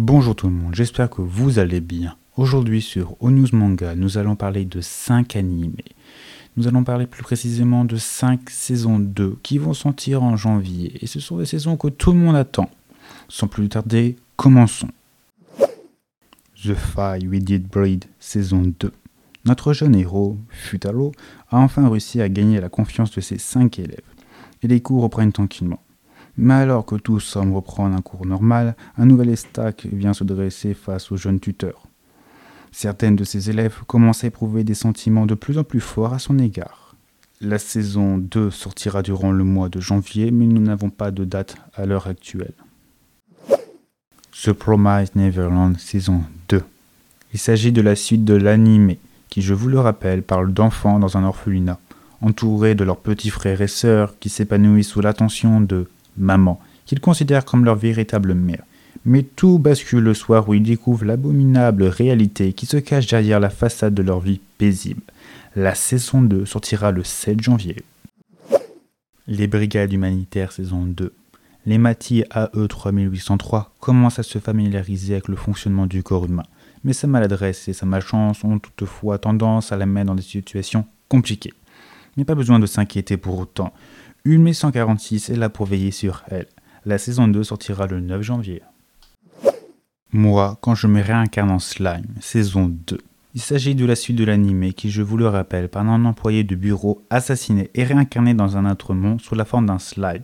Bonjour 0.00 0.36
tout 0.36 0.46
le 0.46 0.52
monde, 0.52 0.76
j'espère 0.76 1.10
que 1.10 1.22
vous 1.22 1.58
allez 1.58 1.80
bien. 1.80 2.14
Aujourd'hui 2.36 2.82
sur 2.82 3.16
O 3.18 3.32
News 3.32 3.48
Manga, 3.52 3.96
nous 3.96 4.16
allons 4.16 4.36
parler 4.36 4.64
de 4.64 4.80
5 4.80 5.34
animés. 5.34 5.84
Nous 6.56 6.68
allons 6.68 6.84
parler 6.84 7.08
plus 7.08 7.24
précisément 7.24 7.84
de 7.84 7.96
5 7.96 8.48
saisons 8.48 9.00
2 9.00 9.38
qui 9.42 9.58
vont 9.58 9.74
sortir 9.74 10.22
en 10.22 10.36
janvier. 10.36 10.92
Et 11.02 11.08
ce 11.08 11.18
sont 11.18 11.38
des 11.38 11.46
saisons 11.46 11.76
que 11.76 11.88
tout 11.88 12.12
le 12.12 12.18
monde 12.20 12.36
attend. 12.36 12.70
Sans 13.28 13.48
plus 13.48 13.68
tarder, 13.68 14.14
commençons. 14.36 14.86
The 16.62 16.74
Fire 16.74 17.18
We 17.28 17.42
Did 17.42 17.66
Breed, 17.66 18.04
saison 18.20 18.72
2. 18.78 18.92
Notre 19.46 19.72
jeune 19.72 19.96
héros, 19.96 20.38
Futalo, 20.48 21.10
a 21.50 21.58
enfin 21.58 21.88
réussi 21.88 22.20
à 22.20 22.28
gagner 22.28 22.60
la 22.60 22.68
confiance 22.68 23.10
de 23.10 23.20
ses 23.20 23.38
5 23.38 23.80
élèves. 23.80 23.98
Et 24.62 24.68
les 24.68 24.80
cours 24.80 25.02
reprennent 25.02 25.32
tranquillement. 25.32 25.80
Mais 26.38 26.54
alors 26.54 26.86
que 26.86 26.94
tout 26.94 27.18
semble 27.18 27.52
reprendre 27.52 27.96
un 27.96 28.00
cours 28.00 28.24
normal, 28.24 28.76
un 28.96 29.06
nouvel 29.06 29.28
estac 29.30 29.86
vient 29.92 30.14
se 30.14 30.22
dresser 30.22 30.72
face 30.72 31.10
au 31.10 31.16
jeune 31.16 31.40
tuteur. 31.40 31.88
Certaines 32.70 33.16
de 33.16 33.24
ses 33.24 33.50
élèves 33.50 33.80
commencent 33.88 34.22
à 34.22 34.28
éprouver 34.28 34.62
des 34.62 34.74
sentiments 34.74 35.26
de 35.26 35.34
plus 35.34 35.58
en 35.58 35.64
plus 35.64 35.80
forts 35.80 36.14
à 36.14 36.20
son 36.20 36.38
égard. 36.38 36.94
La 37.40 37.58
saison 37.58 38.18
2 38.18 38.50
sortira 38.50 39.02
durant 39.02 39.32
le 39.32 39.42
mois 39.42 39.68
de 39.68 39.80
janvier, 39.80 40.30
mais 40.30 40.46
nous 40.46 40.60
n'avons 40.60 40.90
pas 40.90 41.10
de 41.10 41.24
date 41.24 41.56
à 41.74 41.86
l'heure 41.86 42.06
actuelle. 42.06 42.54
The 44.32 44.52
Promised 44.52 45.16
Neverland 45.16 45.76
saison 45.76 46.22
2. 46.50 46.62
Il 47.32 47.40
s'agit 47.40 47.72
de 47.72 47.82
la 47.82 47.96
suite 47.96 48.24
de 48.24 48.34
l'animé, 48.34 49.00
qui, 49.28 49.42
je 49.42 49.54
vous 49.54 49.68
le 49.68 49.80
rappelle, 49.80 50.22
parle 50.22 50.52
d'enfants 50.52 51.00
dans 51.00 51.16
un 51.16 51.24
orphelinat, 51.24 51.80
entourés 52.20 52.76
de 52.76 52.84
leurs 52.84 52.98
petits 52.98 53.30
frères 53.30 53.60
et 53.60 53.66
sœurs 53.66 54.14
qui 54.20 54.28
s'épanouissent 54.28 54.88
sous 54.88 55.00
l'attention 55.00 55.60
de 55.60 55.88
maman, 56.18 56.60
qu'ils 56.86 57.00
considèrent 57.00 57.44
comme 57.44 57.64
leur 57.64 57.76
véritable 57.76 58.34
mère. 58.34 58.62
Mais 59.04 59.22
tout 59.22 59.58
bascule 59.58 60.04
le 60.04 60.14
soir 60.14 60.48
où 60.48 60.54
ils 60.54 60.62
découvrent 60.62 61.04
l'abominable 61.04 61.84
réalité 61.84 62.52
qui 62.52 62.66
se 62.66 62.76
cache 62.76 63.06
derrière 63.06 63.40
la 63.40 63.50
façade 63.50 63.94
de 63.94 64.02
leur 64.02 64.20
vie 64.20 64.40
paisible. 64.58 65.02
La 65.56 65.74
saison 65.74 66.22
2 66.22 66.44
sortira 66.44 66.92
le 66.92 67.04
7 67.04 67.40
janvier. 67.40 67.76
Les 69.26 69.46
Brigades 69.46 69.92
humanitaires 69.92 70.52
saison 70.52 70.84
2. 70.84 71.12
Les 71.66 71.78
Mati 71.78 72.24
AE 72.34 72.66
3803 72.66 73.74
commencent 73.78 74.18
à 74.18 74.22
se 74.22 74.38
familiariser 74.38 75.14
avec 75.14 75.28
le 75.28 75.36
fonctionnement 75.36 75.86
du 75.86 76.02
corps 76.02 76.24
humain, 76.24 76.44
mais 76.82 76.94
sa 76.94 77.06
maladresse 77.06 77.68
et 77.68 77.74
sa 77.74 77.84
malchance 77.84 78.42
ont 78.42 78.58
toutefois 78.58 79.18
tendance 79.18 79.70
à 79.70 79.76
la 79.76 79.84
mettre 79.84 80.06
dans 80.06 80.14
des 80.14 80.22
situations 80.22 80.86
compliquées. 81.08 81.52
Mais 82.16 82.24
pas 82.24 82.34
besoin 82.34 82.58
de 82.58 82.66
s'inquiéter 82.66 83.16
pour 83.16 83.38
autant. 83.38 83.72
Une 84.24 84.52
146 84.52 85.30
est 85.30 85.36
là 85.36 85.48
pour 85.48 85.66
veiller 85.66 85.90
sur 85.90 86.24
elle. 86.28 86.48
La 86.84 86.98
saison 86.98 87.28
2 87.28 87.44
sortira 87.44 87.86
le 87.86 88.00
9 88.00 88.22
janvier. 88.22 88.62
Moi, 90.12 90.58
quand 90.60 90.74
je 90.74 90.86
me 90.86 91.02
réincarne 91.02 91.50
en 91.50 91.58
slime, 91.58 92.06
saison 92.20 92.66
2. 92.86 92.98
Il 93.34 93.40
s'agit 93.40 93.74
de 93.74 93.84
la 93.84 93.94
suite 93.94 94.16
de 94.16 94.24
l'anime 94.24 94.72
qui, 94.72 94.90
je 94.90 95.02
vous 95.02 95.16
le 95.16 95.28
rappelle, 95.28 95.68
par 95.68 95.86
un 95.88 96.04
employé 96.04 96.44
de 96.44 96.56
bureau 96.56 97.04
assassiné 97.10 97.70
et 97.74 97.84
réincarné 97.84 98.34
dans 98.34 98.56
un 98.56 98.70
autre 98.70 98.94
monde 98.94 99.20
sous 99.20 99.34
la 99.34 99.44
forme 99.44 99.66
d'un 99.66 99.78
slime. 99.78 100.22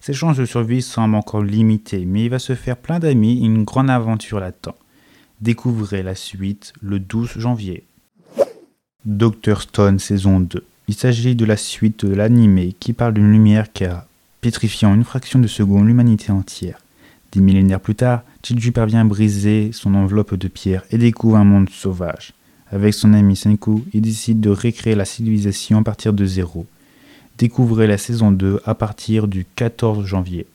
Ses 0.00 0.12
chances 0.12 0.36
de 0.36 0.44
survie 0.44 0.82
semblent 0.82 1.14
encore 1.14 1.42
limitées, 1.42 2.04
mais 2.04 2.24
il 2.24 2.30
va 2.30 2.38
se 2.38 2.54
faire 2.54 2.76
plein 2.76 2.98
d'amis 2.98 3.42
et 3.42 3.46
une 3.46 3.64
grande 3.64 3.90
aventure 3.90 4.38
l'attend. 4.38 4.76
Découvrez 5.40 6.02
la 6.02 6.14
suite 6.14 6.72
le 6.80 7.00
12 7.00 7.38
janvier. 7.38 7.86
Doctor 9.04 9.62
Stone 9.62 9.98
saison 9.98 10.38
2. 10.38 10.64
Il 10.88 10.94
s'agit 10.94 11.34
de 11.34 11.44
la 11.44 11.56
suite 11.56 12.04
de 12.04 12.14
l'anime 12.14 12.72
qui 12.80 12.92
parle 12.92 13.14
d'une 13.14 13.30
lumière 13.30 13.72
qui 13.72 13.84
a 13.84 14.06
pétrifié 14.40 14.86
en 14.88 14.94
une 14.94 15.04
fraction 15.04 15.38
de 15.38 15.46
seconde 15.46 15.86
l'humanité 15.86 16.32
entière. 16.32 16.78
Des 17.30 17.40
millénaires 17.40 17.80
plus 17.80 17.94
tard, 17.94 18.22
Chiju 18.42 18.72
parvient 18.72 19.00
à 19.00 19.04
briser 19.04 19.70
son 19.72 19.94
enveloppe 19.94 20.34
de 20.34 20.48
pierre 20.48 20.84
et 20.90 20.98
découvre 20.98 21.36
un 21.36 21.44
monde 21.44 21.70
sauvage. 21.70 22.32
Avec 22.70 22.94
son 22.94 23.14
ami 23.14 23.36
Senku, 23.36 23.84
il 23.92 24.00
décide 24.00 24.40
de 24.40 24.50
récréer 24.50 24.94
la 24.94 25.04
civilisation 25.04 25.78
à 25.78 25.82
partir 25.82 26.12
de 26.12 26.24
zéro. 26.24 26.66
Découvrez 27.38 27.86
la 27.86 27.98
saison 27.98 28.32
2 28.32 28.60
à 28.64 28.74
partir 28.74 29.28
du 29.28 29.46
14 29.56 30.04
janvier. 30.04 30.46